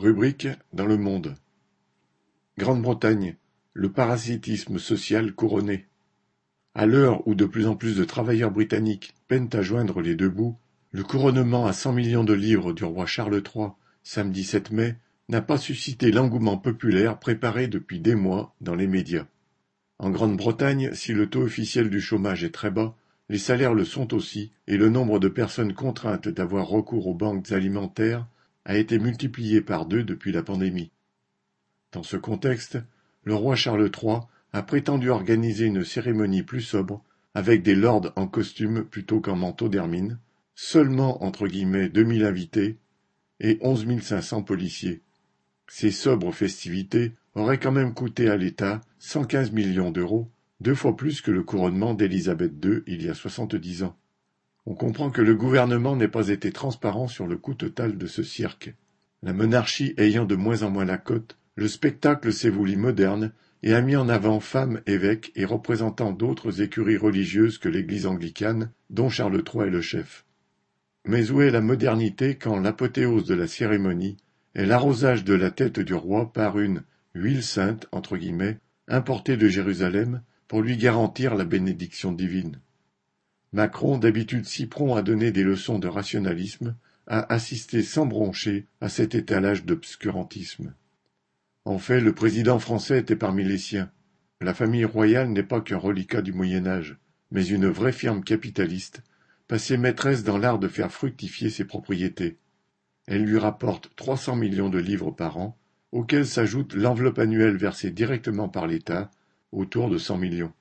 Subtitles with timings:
[0.00, 1.34] Rubrique dans Le Monde.
[2.56, 3.36] Grande-Bretagne,
[3.74, 5.88] le parasitisme social couronné.
[6.74, 10.30] À l'heure où de plus en plus de travailleurs britanniques peinent à joindre les deux
[10.30, 10.56] bouts,
[10.92, 14.96] le couronnement à cent millions de livres du roi Charles III, samedi 7 mai,
[15.28, 19.26] n'a pas suscité l'engouement populaire préparé depuis des mois dans les médias.
[19.98, 22.96] En Grande-Bretagne, si le taux officiel du chômage est très bas,
[23.28, 27.52] les salaires le sont aussi, et le nombre de personnes contraintes d'avoir recours aux banques
[27.52, 28.26] alimentaires
[28.64, 30.90] a été multiplié par deux depuis la pandémie.
[31.92, 32.78] Dans ce contexte,
[33.24, 34.20] le roi Charles III
[34.52, 39.68] a prétendu organiser une cérémonie plus sobre, avec des lords en costume plutôt qu'en manteau
[39.68, 40.18] d'hermine,
[40.54, 42.78] seulement entre guillemets 2000 invités
[43.38, 45.02] et 11 500 policiers.
[45.68, 50.30] Ces sobres festivités auraient quand même coûté à l'État 115 millions d'euros,
[50.60, 53.96] deux fois plus que le couronnement d'Élisabeth II il y a 70 ans.
[54.66, 58.22] On comprend que le gouvernement n'ait pas été transparent sur le coût total de ce
[58.22, 58.74] cirque.
[59.22, 63.74] La monarchie ayant de moins en moins la cote, le spectacle s'est voulu moderne et
[63.74, 69.10] a mis en avant femmes évêques et représentants d'autres écuries religieuses que l'Église anglicane, dont
[69.10, 70.24] Charles III est le chef.
[71.06, 74.16] Mais où est la modernité quand l'apothéose de la cérémonie
[74.54, 76.82] est l'arrosage de la tête du roi par une
[77.14, 82.58] huile sainte entre guillemets importée de Jérusalem pour lui garantir la bénédiction divine?
[83.52, 88.88] Macron, d'habitude si prompt à donner des leçons de rationalisme, a assisté sans broncher à
[88.88, 90.74] cet étalage d'obscurantisme.
[91.64, 93.90] En fait, le président français était parmi les siens.
[94.40, 96.96] La famille royale n'est pas qu'un reliquat du Moyen Âge,
[97.32, 99.02] mais une vraie firme capitaliste,
[99.48, 102.38] passée maîtresse dans l'art de faire fructifier ses propriétés.
[103.06, 105.58] Elle lui rapporte trois cents millions de livres par an,
[105.90, 109.10] auxquels s'ajoute l'enveloppe annuelle versée directement par l'État,
[109.50, 110.52] autour de cent millions.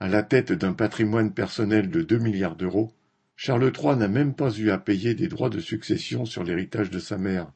[0.00, 2.92] À la tête d'un patrimoine personnel de deux milliards d'euros,
[3.34, 7.00] Charles III n'a même pas eu à payer des droits de succession sur l'héritage de
[7.00, 7.50] sa mère.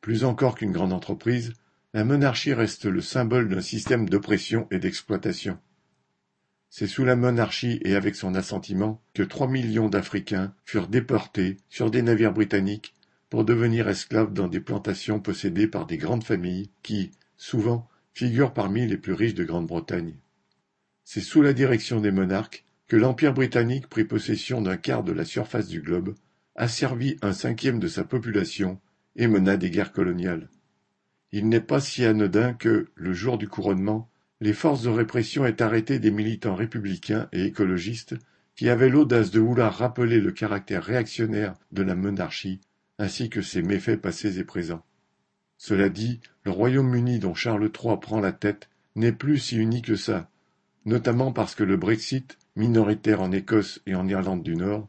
[0.00, 1.54] Plus encore qu'une grande entreprise,
[1.92, 5.58] la monarchie reste le symbole d'un système d'oppression et d'exploitation.
[6.70, 11.90] C'est sous la monarchie et avec son assentiment que trois millions d'Africains furent déportés sur
[11.90, 12.94] des navires britanniques
[13.28, 18.86] pour devenir esclaves dans des plantations possédées par des grandes familles qui, souvent, figurent parmi
[18.86, 20.14] les plus riches de Grande-Bretagne.
[21.08, 25.24] C'est sous la direction des monarques que l'Empire britannique prit possession d'un quart de la
[25.24, 26.16] surface du globe,
[26.56, 28.80] asservit un cinquième de sa population
[29.14, 30.50] et mena des guerres coloniales.
[31.30, 35.62] Il n'est pas si anodin que, le jour du couronnement, les forces de répression aient
[35.62, 38.16] arrêté des militants républicains et écologistes
[38.56, 42.60] qui avaient l'audace de vouloir rappeler le caractère réactionnaire de la monarchie
[42.98, 44.84] ainsi que ses méfaits passés et présents.
[45.56, 49.94] Cela dit, le Royaume-Uni dont Charles III prend la tête n'est plus si uni que
[49.94, 50.28] ça,
[50.86, 54.88] notamment parce que le Brexit, minoritaire en Écosse et en Irlande du Nord,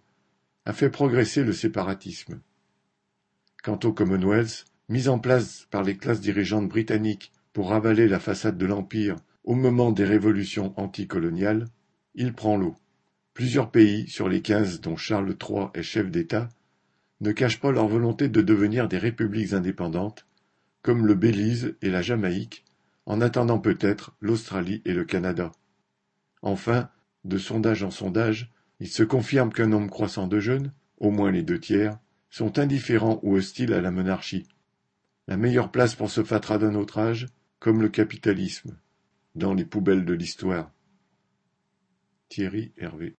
[0.66, 2.40] a fait progresser le séparatisme.
[3.64, 8.58] Quant au Commonwealth, mis en place par les classes dirigeantes britanniques pour ravaler la façade
[8.58, 11.66] de l'Empire au moment des révolutions anticoloniales,
[12.14, 12.76] il prend l'eau.
[13.34, 16.50] Plusieurs pays, sur les quinze dont Charles III est chef d'État,
[17.22, 20.28] ne cachent pas leur volonté de devenir des républiques indépendantes,
[20.84, 22.66] comme le Belize et la Jamaïque,
[23.08, 25.52] en attendant peut-être l'Australie et le Canada.
[26.42, 26.90] Enfin,
[27.24, 31.44] de sondage en sondage, il se confirme qu'un nombre croissant de jeunes, au moins les
[31.44, 31.98] deux tiers,
[32.30, 34.48] sont indifférents ou hostiles à la monarchie.
[35.28, 37.28] La meilleure place pour ce fatras d'un autre âge,
[37.60, 38.78] comme le capitalisme,
[39.36, 40.72] dans les poubelles de l'histoire.
[42.30, 43.16] Thierry Hervé